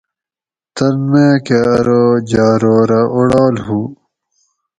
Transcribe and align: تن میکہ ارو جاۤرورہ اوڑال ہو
تن 0.75 0.95
میکہ 1.11 1.59
ارو 1.75 2.03
جاۤرورہ 2.29 3.01
اوڑال 3.13 3.55
ہو 3.65 3.79